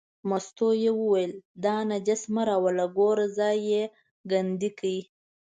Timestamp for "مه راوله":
2.33-2.85